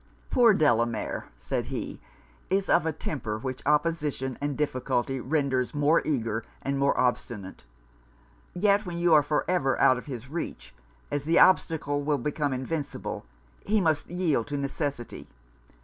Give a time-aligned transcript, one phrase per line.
[0.31, 2.01] 'Poor Delamere,' said he,
[2.49, 7.65] 'is of a temper which opposition and difficulty renders more eager and more obstinate.
[8.55, 10.73] Yet when you are for ever out of his reach;
[11.11, 13.25] as the obstacle will become invincible,
[13.63, 15.27] he must yield to necessity.